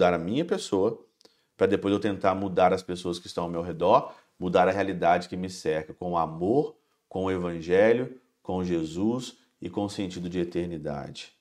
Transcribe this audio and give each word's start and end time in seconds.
mudar 0.00 0.14
a 0.14 0.18
minha 0.18 0.46
pessoa, 0.46 0.98
para 1.58 1.66
depois 1.66 1.92
eu 1.92 2.00
tentar 2.00 2.34
mudar 2.34 2.72
as 2.72 2.82
pessoas 2.82 3.18
que 3.18 3.26
estão 3.26 3.44
ao 3.44 3.50
meu 3.50 3.60
redor, 3.60 4.14
mudar 4.38 4.66
a 4.66 4.70
realidade 4.70 5.28
que 5.28 5.36
me 5.36 5.50
cerca 5.50 5.92
com 5.92 6.12
o 6.12 6.16
amor, 6.16 6.74
com 7.06 7.26
o 7.26 7.30
evangelho, 7.30 8.18
com 8.42 8.64
Jesus 8.64 9.36
e 9.60 9.68
com 9.68 9.84
o 9.84 9.90
sentido 9.90 10.26
de 10.30 10.40
eternidade. 10.40 11.34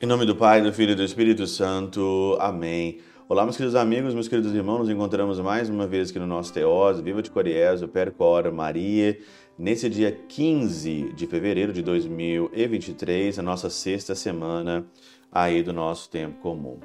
Em 0.00 0.06
nome 0.06 0.24
do 0.24 0.36
Pai, 0.36 0.62
do 0.62 0.72
Filho 0.72 0.92
e 0.92 0.94
do 0.94 1.02
Espírito 1.02 1.44
Santo. 1.48 2.38
Amém. 2.38 3.00
Olá, 3.26 3.42
meus 3.44 3.56
queridos 3.56 3.74
amigos, 3.74 4.12
meus 4.12 4.28
queridos 4.28 4.54
irmãos, 4.54 4.80
nos 4.80 4.90
encontramos 4.90 5.40
mais 5.40 5.70
uma 5.70 5.86
vez 5.86 6.10
aqui 6.10 6.18
no 6.18 6.26
nosso 6.26 6.52
Teós, 6.52 7.00
Viva 7.00 7.22
de 7.22 7.30
Coriezo, 7.30 7.88
Percora, 7.88 8.52
Maria, 8.52 9.18
nesse 9.58 9.88
dia 9.88 10.12
15 10.12 11.14
de 11.14 11.26
fevereiro 11.26 11.72
de 11.72 11.80
2023, 11.80 13.38
a 13.38 13.42
nossa 13.42 13.70
sexta 13.70 14.14
semana 14.14 14.84
aí 15.32 15.62
do 15.62 15.72
nosso 15.72 16.10
tempo 16.10 16.38
comum. 16.40 16.78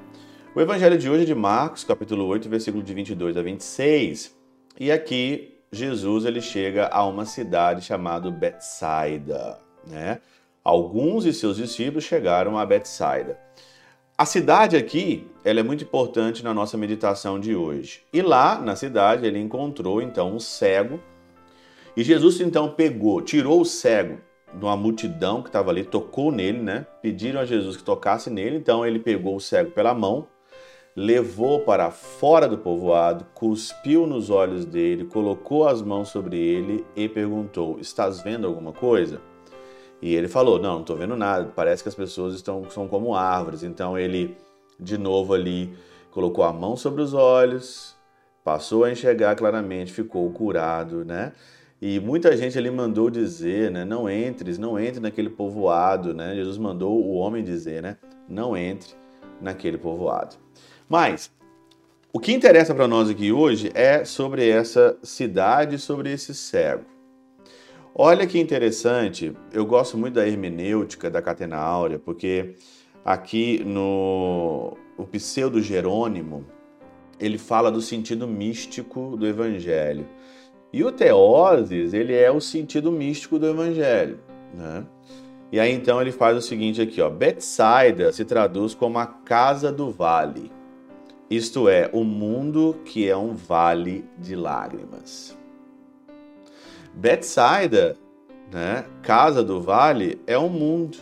O 0.54 0.60
evangelho 0.62 0.96
de 0.96 1.10
hoje 1.10 1.24
é 1.24 1.26
de 1.26 1.34
Marcos, 1.34 1.84
capítulo 1.84 2.24
8, 2.24 2.48
versículo 2.48 2.82
de 2.82 2.94
22 2.94 3.36
a 3.36 3.42
26, 3.42 4.34
e 4.80 4.90
aqui 4.90 5.58
Jesus 5.70 6.24
ele 6.24 6.40
chega 6.40 6.88
a 6.90 7.04
uma 7.04 7.26
cidade 7.26 7.82
chamada 7.82 8.30
Betsaida, 8.30 9.58
né? 9.86 10.22
Alguns 10.64 11.24
de 11.24 11.34
seus 11.34 11.58
discípulos 11.58 12.04
chegaram 12.04 12.58
a 12.58 12.64
Betsaida. 12.64 13.38
A 14.20 14.26
cidade 14.26 14.76
aqui, 14.76 15.26
ela 15.42 15.60
é 15.60 15.62
muito 15.62 15.82
importante 15.82 16.44
na 16.44 16.52
nossa 16.52 16.76
meditação 16.76 17.40
de 17.40 17.56
hoje. 17.56 18.02
E 18.12 18.20
lá 18.20 18.60
na 18.60 18.76
cidade 18.76 19.24
ele 19.24 19.38
encontrou 19.38 20.02
então 20.02 20.34
um 20.34 20.38
cego. 20.38 21.00
E 21.96 22.02
Jesus 22.02 22.38
então 22.38 22.68
pegou, 22.68 23.22
tirou 23.22 23.62
o 23.62 23.64
cego 23.64 24.18
de 24.52 24.62
uma 24.62 24.76
multidão 24.76 25.40
que 25.40 25.48
estava 25.48 25.70
ali, 25.70 25.84
tocou 25.84 26.30
nele, 26.30 26.60
né? 26.60 26.86
Pediram 27.00 27.40
a 27.40 27.46
Jesus 27.46 27.78
que 27.78 27.82
tocasse 27.82 28.28
nele, 28.28 28.58
então 28.58 28.84
ele 28.84 28.98
pegou 28.98 29.36
o 29.36 29.40
cego 29.40 29.70
pela 29.70 29.94
mão, 29.94 30.28
levou 30.94 31.60
para 31.60 31.90
fora 31.90 32.46
do 32.46 32.58
povoado, 32.58 33.24
cuspiu 33.32 34.06
nos 34.06 34.28
olhos 34.28 34.66
dele, 34.66 35.06
colocou 35.06 35.66
as 35.66 35.80
mãos 35.80 36.10
sobre 36.10 36.36
ele 36.36 36.84
e 36.94 37.08
perguntou: 37.08 37.80
Estás 37.80 38.20
vendo 38.20 38.46
alguma 38.46 38.74
coisa? 38.74 39.18
E 40.02 40.14
ele 40.14 40.28
falou: 40.28 40.58
Não, 40.58 40.74
não 40.74 40.80
estou 40.80 40.96
vendo 40.96 41.16
nada, 41.16 41.50
parece 41.54 41.82
que 41.82 41.88
as 41.88 41.94
pessoas 41.94 42.34
estão 42.34 42.68
são 42.70 42.88
como 42.88 43.14
árvores. 43.14 43.62
Então 43.62 43.98
ele, 43.98 44.36
de 44.78 44.96
novo 44.96 45.34
ali, 45.34 45.72
colocou 46.10 46.44
a 46.44 46.52
mão 46.52 46.76
sobre 46.76 47.02
os 47.02 47.14
olhos, 47.14 47.96
passou 48.44 48.84
a 48.84 48.90
enxergar 48.90 49.34
claramente, 49.36 49.92
ficou 49.92 50.30
curado, 50.30 51.04
né? 51.04 51.32
E 51.82 51.98
muita 51.98 52.36
gente 52.36 52.58
ali 52.58 52.70
mandou 52.70 53.08
dizer, 53.08 53.70
né? 53.70 53.84
Não 53.84 54.08
entres, 54.08 54.58
não 54.58 54.78
entre 54.78 55.00
naquele 55.00 55.30
povoado, 55.30 56.12
né? 56.12 56.34
Jesus 56.34 56.58
mandou 56.58 57.02
o 57.02 57.14
homem 57.14 57.42
dizer, 57.42 57.82
né? 57.82 57.96
Não 58.28 58.56
entre 58.56 58.94
naquele 59.40 59.78
povoado. 59.78 60.36
Mas 60.88 61.30
o 62.12 62.18
que 62.18 62.32
interessa 62.32 62.74
para 62.74 62.88
nós 62.88 63.08
aqui 63.08 63.32
hoje 63.32 63.70
é 63.74 64.04
sobre 64.04 64.48
essa 64.48 64.96
cidade, 65.02 65.78
sobre 65.78 66.12
esse 66.12 66.34
cego. 66.34 66.84
Olha 67.94 68.26
que 68.26 68.38
interessante, 68.38 69.36
eu 69.52 69.66
gosto 69.66 69.98
muito 69.98 70.14
da 70.14 70.26
hermenêutica 70.26 71.10
da 71.10 71.20
Catena 71.20 71.56
Áurea, 71.56 71.98
porque 71.98 72.54
aqui 73.04 73.62
no 73.64 74.76
o 74.96 75.04
pseudo 75.06 75.60
Jerônimo, 75.60 76.44
ele 77.18 77.36
fala 77.36 77.70
do 77.70 77.80
sentido 77.80 78.28
místico 78.28 79.16
do 79.16 79.26
evangelho. 79.26 80.06
E 80.72 80.84
o 80.84 80.92
teoses, 80.92 81.92
ele 81.92 82.14
é 82.14 82.30
o 82.30 82.40
sentido 82.40 82.92
místico 82.92 83.38
do 83.38 83.48
evangelho, 83.48 84.20
né? 84.54 84.86
E 85.50 85.58
aí 85.58 85.72
então 85.72 86.00
ele 86.00 86.12
faz 86.12 86.36
o 86.36 86.40
seguinte 86.40 86.80
aqui, 86.80 87.00
ó, 87.00 87.10
Betsaida 87.10 88.12
se 88.12 88.24
traduz 88.24 88.72
como 88.72 88.98
a 88.98 89.06
casa 89.06 89.72
do 89.72 89.90
vale. 89.90 90.52
Isto 91.28 91.68
é, 91.68 91.90
o 91.92 92.04
mundo 92.04 92.78
que 92.84 93.08
é 93.08 93.16
um 93.16 93.34
vale 93.34 94.04
de 94.16 94.36
lágrimas. 94.36 95.39
Betsaida, 96.94 97.96
né, 98.52 98.84
Casa 99.02 99.42
do 99.42 99.60
Vale, 99.60 100.20
é 100.26 100.38
um 100.38 100.48
mundo 100.48 100.98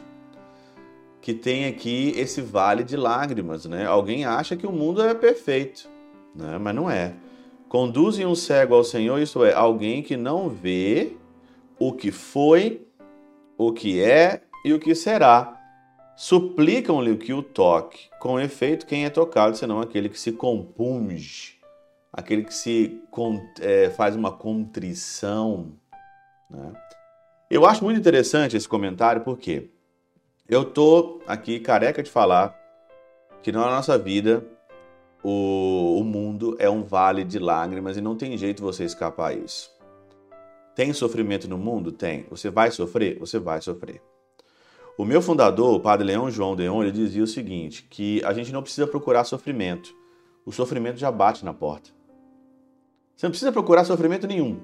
que 1.21 1.35
tem 1.35 1.67
aqui 1.67 2.13
esse 2.17 2.41
vale 2.41 2.83
de 2.83 2.97
lágrimas, 2.97 3.67
né? 3.67 3.85
Alguém 3.87 4.25
acha 4.25 4.57
que 4.57 4.67
o 4.67 4.73
mundo 4.73 5.03
é 5.03 5.13
perfeito, 5.13 5.89
né? 6.35 6.57
Mas 6.59 6.75
não 6.75 6.91
é. 6.91 7.15
Conduzem 7.69 8.25
um 8.25 8.35
cego 8.35 8.75
ao 8.75 8.83
Senhor, 8.83 9.19
isso 9.19 9.45
é, 9.45 9.53
alguém 9.53 10.03
que 10.03 10.17
não 10.17 10.49
vê 10.49 11.13
o 11.79 11.93
que 11.93 12.11
foi, 12.11 12.87
o 13.59 13.73
que 13.73 14.01
é 14.03 14.43
e 14.65 14.73
o 14.73 14.79
que 14.79 14.95
será. 14.95 15.55
Suplicam-lhe 16.17 17.15
que 17.17 17.33
o 17.33 17.43
toque. 17.43 18.09
Com 18.19 18.41
efeito, 18.41 18.87
quem 18.87 19.05
é 19.05 19.11
tocado 19.11 19.57
senão 19.57 19.81
aquele 19.81 20.09
que 20.09 20.19
se 20.19 20.33
compunge 20.33 21.58
aquele 22.13 22.45
que 22.45 22.55
se 22.55 23.03
é, 23.61 23.91
faz 23.91 24.17
uma 24.17 24.33
contrição. 24.33 25.73
Né? 26.51 26.73
Eu 27.51 27.67
acho 27.67 27.85
muito 27.85 27.99
interessante 27.99 28.57
esse 28.57 28.69
comentário 28.69 29.23
porque 29.23 29.71
eu 30.49 30.65
tô 30.65 31.21
aqui 31.27 31.61
careca 31.61 32.03
de 32.03 32.11
falar 32.11 32.59
que 33.43 33.53
na 33.53 33.61
nossa 33.61 33.99
vida 33.99 34.45
o, 35.23 35.99
o 36.01 36.05
mundo 36.05 36.57
é 36.59 36.69
um 36.69 36.83
vale 36.83 37.25
de 37.25 37.39
lágrimas 37.39 37.97
e 37.97 38.01
não 38.01 38.17
tem 38.17 38.37
jeito 38.37 38.63
você 38.63 38.85
escapar 38.85 39.37
isso. 39.37 39.71
Tem 40.75 40.93
sofrimento 40.93 41.49
no 41.49 41.59
mundo? 41.59 41.91
Tem. 41.91 42.25
Você 42.31 42.51
vai 42.51 42.71
sofrer? 42.71 43.19
Você 43.19 43.39
vai 43.39 43.61
sofrer. 43.61 44.01
O 44.97 45.05
meu 45.05 45.21
fundador, 45.21 45.75
o 45.75 45.81
padre 45.81 46.07
Leão 46.07 46.31
João 46.31 46.57
Deon, 46.57 46.83
ele 46.83 46.93
dizia 46.93 47.23
o 47.23 47.27
seguinte, 47.27 47.85
que 47.89 48.23
a 48.25 48.33
gente 48.33 48.53
não 48.53 48.63
precisa 48.63 48.87
procurar 48.87 49.25
sofrimento. 49.25 49.95
O 50.47 50.53
sofrimento 50.53 50.97
já 50.99 51.11
bate 51.11 51.45
na 51.45 51.53
porta. 51.53 51.98
Você 53.19 53.27
não 53.27 53.33
precisa 53.33 53.51
procurar 53.51 53.85
sofrimento 53.85 54.29
nenhum. 54.29 54.61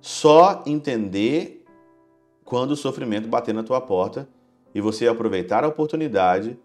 Só 0.00 0.62
entender 0.64 1.64
quando 2.44 2.70
o 2.70 2.76
sofrimento 2.76 3.26
bater 3.26 3.52
na 3.52 3.64
tua 3.64 3.80
porta 3.80 4.28
e 4.72 4.80
você 4.80 5.08
aproveitar 5.08 5.64
a 5.64 5.66
oportunidade 5.66 6.56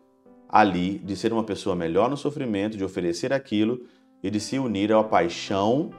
ali 0.48 1.00
de 1.00 1.16
ser 1.16 1.34
uma 1.34 1.44
pessoa 1.44 1.76
melhor 1.76 2.08
no 2.08 2.16
sofrimento, 2.16 2.78
de 2.78 2.84
oferecer 2.84 3.34
aquilo 3.34 3.84
e 4.22 4.30
de 4.30 4.40
se 4.40 4.60
unir 4.60 4.94
à 4.94 5.04
paixão 5.04 5.90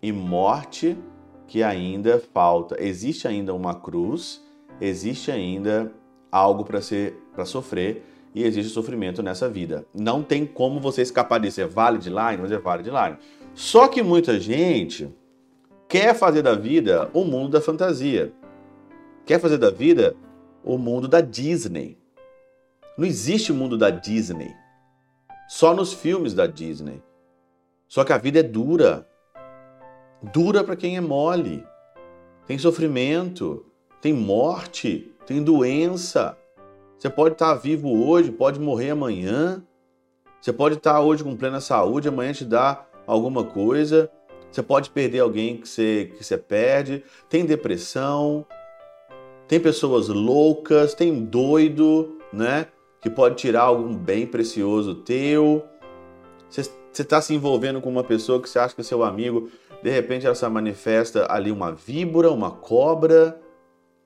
e 0.00 0.10
morte 0.10 0.96
que 1.46 1.62
ainda 1.62 2.18
falta. 2.18 2.82
Existe 2.82 3.28
ainda 3.28 3.52
uma 3.52 3.74
cruz, 3.74 4.42
existe 4.80 5.30
ainda 5.30 5.92
algo 6.30 6.64
para 6.64 6.80
ser 6.80 7.12
para 7.34 7.44
sofrer 7.44 8.06
e 8.34 8.44
existe 8.44 8.72
sofrimento 8.72 9.22
nessa 9.22 9.48
vida. 9.48 9.86
Não 9.94 10.22
tem 10.22 10.46
como 10.46 10.80
você 10.80 11.02
escapar 11.02 11.38
disso. 11.38 11.60
É 11.60 11.66
vale 11.66 11.98
de 11.98 12.08
lágrimas, 12.08 12.50
é 12.50 12.58
vale 12.58 12.82
de 12.82 12.90
lágrimas. 12.90 13.24
Só 13.54 13.88
que 13.88 14.02
muita 14.02 14.40
gente 14.40 15.12
quer 15.88 16.14
fazer 16.14 16.42
da 16.42 16.54
vida 16.54 17.10
o 17.12 17.24
mundo 17.24 17.50
da 17.50 17.60
fantasia. 17.60 18.32
Quer 19.26 19.38
fazer 19.38 19.58
da 19.58 19.70
vida 19.70 20.16
o 20.64 20.78
mundo 20.78 21.06
da 21.06 21.20
Disney. 21.20 21.98
Não 22.96 23.06
existe 23.06 23.52
o 23.52 23.54
mundo 23.54 23.76
da 23.76 23.90
Disney. 23.90 24.54
Só 25.48 25.74
nos 25.74 25.92
filmes 25.92 26.32
da 26.32 26.46
Disney. 26.46 27.02
Só 27.86 28.04
que 28.04 28.12
a 28.12 28.18
vida 28.18 28.40
é 28.40 28.42
dura. 28.42 29.06
Dura 30.22 30.64
para 30.64 30.76
quem 30.76 30.96
é 30.96 31.00
mole. 31.00 31.66
Tem 32.46 32.56
sofrimento, 32.56 33.66
tem 34.00 34.12
morte, 34.12 35.12
tem 35.26 35.42
doença, 35.42 36.36
você 37.02 37.10
pode 37.10 37.34
estar 37.34 37.52
vivo 37.54 38.06
hoje, 38.06 38.30
pode 38.30 38.60
morrer 38.60 38.90
amanhã. 38.90 39.60
Você 40.40 40.52
pode 40.52 40.76
estar 40.76 41.00
hoje 41.00 41.24
com 41.24 41.36
plena 41.36 41.60
saúde, 41.60 42.06
amanhã 42.06 42.32
te 42.32 42.44
dá 42.44 42.86
alguma 43.08 43.42
coisa. 43.42 44.08
Você 44.48 44.62
pode 44.62 44.88
perder 44.88 45.18
alguém 45.18 45.56
que 45.56 45.68
você, 45.68 46.12
que 46.16 46.22
você 46.22 46.38
perde. 46.38 47.02
Tem 47.28 47.44
depressão. 47.44 48.46
Tem 49.48 49.58
pessoas 49.58 50.06
loucas, 50.06 50.94
tem 50.94 51.24
doido, 51.24 52.20
né? 52.32 52.68
Que 53.00 53.10
pode 53.10 53.34
tirar 53.34 53.62
algum 53.62 53.96
bem 53.96 54.24
precioso 54.24 54.94
teu. 54.94 55.64
Você 56.48 56.70
está 56.92 57.20
se 57.20 57.34
envolvendo 57.34 57.80
com 57.80 57.90
uma 57.90 58.04
pessoa 58.04 58.40
que 58.40 58.48
você 58.48 58.60
acha 58.60 58.76
que 58.76 58.80
é 58.80 58.84
seu 58.84 59.02
amigo, 59.02 59.50
de 59.82 59.90
repente 59.90 60.24
ela 60.24 60.36
se 60.36 60.48
manifesta 60.48 61.26
ali 61.28 61.50
uma 61.50 61.72
víbora, 61.72 62.30
uma 62.30 62.52
cobra 62.52 63.42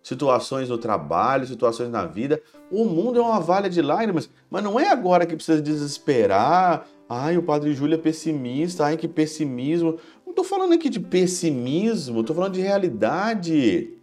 situações 0.06 0.68
no 0.68 0.78
trabalho, 0.78 1.48
situações 1.48 1.90
na 1.90 2.06
vida. 2.06 2.40
O 2.70 2.84
mundo 2.84 3.18
é 3.18 3.22
uma 3.22 3.40
valha 3.40 3.68
de 3.68 3.82
lágrimas, 3.82 4.30
mas 4.48 4.62
não 4.62 4.78
é 4.78 4.88
agora 4.88 5.26
que 5.26 5.34
precisa 5.34 5.60
desesperar. 5.60 6.86
Ai, 7.08 7.36
o 7.36 7.42
Padre 7.42 7.74
Júlio 7.74 7.96
é 7.96 7.98
pessimista, 7.98 8.84
ai, 8.84 8.96
que 8.96 9.08
pessimismo. 9.08 9.98
Não 10.24 10.30
estou 10.30 10.44
falando 10.44 10.74
aqui 10.74 10.88
de 10.88 11.00
pessimismo, 11.00 12.20
estou 12.20 12.36
falando 12.36 12.52
de 12.52 12.60
realidade. 12.60 13.94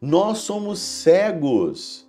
Nós 0.00 0.38
somos 0.38 0.78
cegos. 0.78 2.08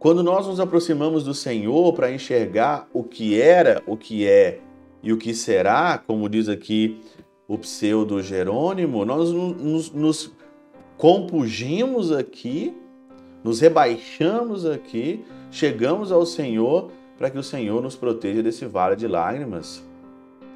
Quando 0.00 0.24
nós 0.24 0.48
nos 0.48 0.58
aproximamos 0.58 1.22
do 1.22 1.32
Senhor 1.32 1.92
para 1.92 2.10
enxergar 2.10 2.88
o 2.92 3.04
que 3.04 3.40
era, 3.40 3.84
o 3.86 3.96
que 3.96 4.26
é 4.26 4.58
e 5.00 5.12
o 5.12 5.16
que 5.16 5.32
será, 5.32 5.96
como 5.96 6.28
diz 6.28 6.48
aqui 6.48 7.00
o 7.46 7.56
pseudo 7.56 8.20
Jerônimo, 8.20 9.04
nós 9.04 9.30
nos, 9.30 9.92
nos 9.92 10.37
compugimos 10.98 12.10
aqui, 12.12 12.76
nos 13.42 13.60
rebaixamos 13.60 14.66
aqui, 14.66 15.24
chegamos 15.50 16.10
ao 16.10 16.26
Senhor 16.26 16.90
para 17.16 17.30
que 17.30 17.38
o 17.38 17.42
Senhor 17.42 17.80
nos 17.80 17.96
proteja 17.96 18.42
desse 18.42 18.66
vale 18.66 18.96
de 18.96 19.06
lágrimas. 19.06 19.82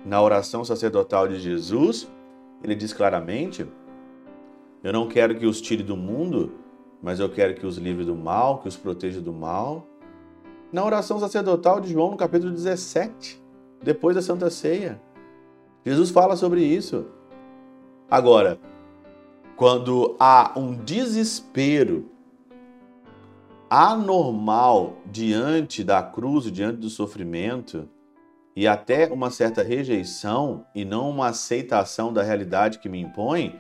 Na 0.05 0.21
oração 0.21 0.65
sacerdotal 0.65 1.29
de 1.29 1.39
Jesus, 1.39 2.09
ele 2.63 2.75
diz 2.75 2.93
claramente: 2.93 3.65
Eu 4.83 4.93
não 4.93 5.09
quero 5.09 5.39
que 5.39 5.47
os 5.47 5.61
tire 5.61 5.83
do 5.83 5.97
mundo, 5.97 6.53
mas 7.01 7.21
eu 7.21 7.29
quero 7.31 7.55
que 7.55 7.65
os 7.65 7.79
livre 7.79 8.05
do 8.05 8.17
mal, 8.17 8.59
que 8.59 8.69
os 8.69 8.77
proteja 8.77 9.21
do 9.21 9.33
mal. 9.33 9.87
Na 10.73 10.85
oração 10.85 11.21
sacerdotal 11.21 11.81
de 11.81 11.93
João, 11.93 12.11
no 12.11 12.17
capítulo 12.17 12.51
17, 12.53 13.41
depois 13.81 14.17
da 14.17 14.23
Santa 14.23 14.51
Ceia, 14.51 15.01
Jesus 15.85 16.11
fala 16.11 16.35
sobre 16.35 16.65
isso. 16.65 17.07
Agora, 18.11 18.59
quando 19.63 20.17
há 20.19 20.55
um 20.57 20.75
desespero 20.75 22.11
anormal 23.71 24.97
diante 25.07 25.85
da 25.85 26.03
cruz, 26.03 26.51
diante 26.51 26.79
do 26.79 26.91
sofrimento, 26.91 27.89
e 28.57 28.67
até 28.67 29.07
uma 29.07 29.31
certa 29.31 29.63
rejeição 29.63 30.67
e 30.75 30.85
não 30.85 31.09
uma 31.09 31.29
aceitação 31.29 32.13
da 32.13 32.25
realidade 32.25 32.81
que 32.81 32.89
me 32.89 33.01
impõe, 33.01 33.55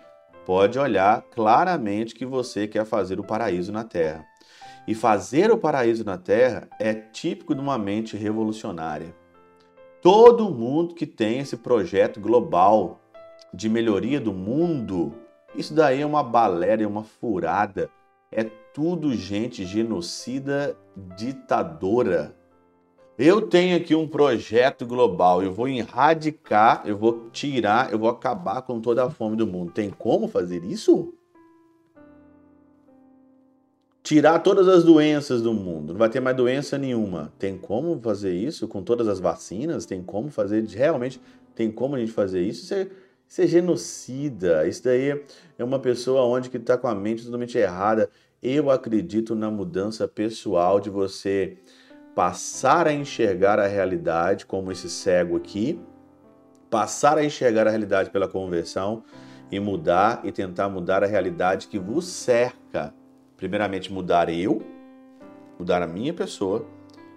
pode 0.44 0.76
olhar 0.76 1.22
claramente 1.31 2.16
que 2.16 2.26
você 2.26 2.66
quer 2.66 2.84
fazer 2.84 3.20
o 3.20 3.25
paraíso 3.25 3.70
na 3.70 3.84
terra. 3.84 4.26
E 4.88 4.96
fazer 4.96 5.52
o 5.52 5.56
paraíso 5.56 6.04
na 6.04 6.19
terra 6.19 6.69
é 6.81 6.93
típico 6.94 7.54
de 7.54 7.60
uma 7.60 7.78
mente 7.78 8.16
revolucionária. 8.16 9.14
Todo 10.00 10.50
mundo 10.50 10.96
que 10.96 11.06
tem 11.06 11.38
esse 11.38 11.58
projeto 11.58 12.19
global 12.19 13.00
de 13.54 13.69
melhoria 13.69 14.19
do 14.19 14.32
mundo, 14.32 15.22
isso 15.54 15.75
daí 15.75 16.00
é 16.00 16.06
uma 16.06 16.22
balela, 16.22 16.82
é 16.82 16.87
uma 16.87 17.04
furada. 17.04 17.90
É 18.31 18.44
tudo 18.44 19.14
gente 19.14 19.64
genocida, 19.64 20.76
ditadora. 21.16 22.34
Eu 23.19 23.43
tenho 23.43 23.76
aqui 23.76 23.94
um 23.94 24.08
projeto 24.08 24.87
global, 24.87 25.43
eu 25.43 25.52
vou 25.52 25.69
erradicar, 25.69 26.82
eu 26.87 26.96
vou 26.96 27.28
tirar, 27.31 27.93
eu 27.93 27.99
vou 27.99 28.08
acabar 28.08 28.62
com 28.62 28.81
toda 28.81 29.04
a 29.04 29.10
fome 29.10 29.37
do 29.37 29.46
mundo. 29.46 29.70
Tem 29.72 29.90
como 29.90 30.26
fazer 30.26 30.64
isso? 30.64 31.12
tirar 34.02 34.40
todas 34.40 34.66
as 34.69 34.82
doenças 34.82 35.40
do 35.40 35.54
mundo, 35.54 35.93
não 35.93 35.99
vai 35.99 36.08
ter 36.08 36.20
mais 36.20 36.37
doença 36.37 36.76
nenhuma. 36.76 37.32
Tem 37.38 37.56
como 37.56 37.99
fazer 38.00 38.34
isso 38.34 38.66
com 38.66 38.82
todas 38.82 39.06
as 39.06 39.20
vacinas? 39.20 39.87
Tem 39.87 40.02
como 40.02 40.28
fazer, 40.28 40.64
realmente, 40.64 41.20
tem 41.54 41.70
como 41.70 41.94
a 41.94 41.99
gente 41.99 42.12
fazer 42.12 42.43
isso? 42.43 42.75
É, 42.75 42.88
isso 43.32 43.40
é 43.40 43.46
genocida, 43.46 44.69
isso 44.69 44.84
daí 44.84 45.25
é 45.58 45.64
uma 45.64 45.79
pessoa 45.79 46.20
onde 46.23 46.50
que 46.50 46.58
está 46.58 46.76
com 46.76 46.87
a 46.87 46.94
mente 46.94 47.25
totalmente 47.25 47.56
errada. 47.56 48.11
Eu 48.43 48.70
acredito 48.70 49.34
na 49.34 49.50
mudança 49.50 50.06
pessoal 50.06 50.79
de 50.79 50.90
você 50.90 51.56
passar 52.14 52.87
a 52.87 52.93
enxergar 52.93 53.58
a 53.58 53.67
realidade 53.67 54.44
como 54.44 54.70
esse 54.70 54.90
cego 54.90 55.34
aqui, 55.34 55.81
passar 56.69 57.17
a 57.17 57.25
enxergar 57.25 57.67
a 57.67 57.70
realidade 57.70 58.11
pela 58.11 58.29
conversão 58.29 59.02
e 59.50 59.58
mudar 59.58 60.20
e 60.25 60.31
tentar 60.31 60.69
mudar 60.69 61.02
a 61.02 61.06
realidade 61.06 61.69
que 61.69 61.78
vos 61.78 62.05
cerca 62.05 62.93
primeiramente 63.38 63.90
mudar 63.90 64.28
eu, 64.28 64.61
mudar 65.58 65.81
a 65.81 65.87
minha 65.87 66.12
pessoa, 66.12 66.67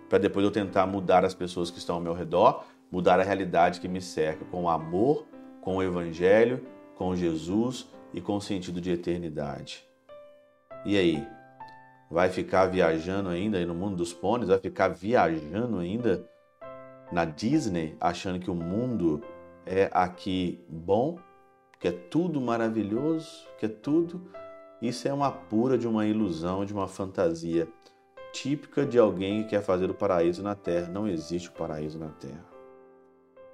para 0.07 0.18
depois 0.18 0.45
eu 0.45 0.51
tentar 0.51 0.88
mudar 0.88 1.25
as 1.25 1.33
pessoas 1.33 1.69
que 1.69 1.77
estão 1.77 1.95
ao 1.97 2.01
meu 2.01 2.13
redor, 2.13 2.63
mudar 2.89 3.19
a 3.19 3.23
realidade 3.23 3.81
que 3.81 3.88
me 3.89 4.00
cerca 4.00 4.45
com 4.45 4.69
amor, 4.69 5.27
com 5.65 5.77
o 5.77 5.83
evangelho, 5.83 6.65
com 6.95 7.13
Jesus 7.13 7.89
e 8.13 8.21
com 8.21 8.38
o 8.38 8.41
sentido 8.41 8.79
de 8.79 8.91
eternidade. 8.91 9.85
E 10.85 10.97
aí? 10.97 11.27
Vai 12.09 12.29
ficar 12.29 12.67
viajando 12.67 13.27
ainda 13.27 13.57
aí 13.57 13.65
no 13.65 13.75
mundo 13.75 13.97
dos 13.97 14.13
pôneis? 14.13 14.47
Vai 14.47 14.59
ficar 14.59 14.89
viajando 14.89 15.79
ainda 15.79 16.25
na 17.12 17.25
Disney, 17.25 17.97
achando 18.00 18.39
que 18.39 18.50
o 18.50 18.56
mundo 18.56 19.21
é 19.65 19.89
aqui 19.91 20.63
bom, 20.69 21.17
que 21.79 21.88
é 21.88 21.91
tudo 21.91 22.39
maravilhoso, 22.39 23.45
que 23.57 23.65
é 23.65 23.69
tudo 23.69 24.29
isso 24.81 25.07
é 25.07 25.13
uma 25.13 25.31
pura 25.31 25.77
de 25.77 25.88
uma 25.88 26.06
ilusão, 26.06 26.63
de 26.63 26.73
uma 26.73 26.88
fantasia 26.88 27.68
típica 28.31 28.85
de 28.85 29.00
alguém 29.00 29.44
que 29.44 29.50
quer 29.50 29.61
fazer 29.61 29.89
o 29.89 29.95
paraíso 29.95 30.44
na 30.44 30.53
terra. 30.53 30.89
Não 30.89 31.07
existe 31.07 31.50
o 31.50 31.53
paraíso 31.53 31.97
na 31.97 32.09
terra. 32.09 32.55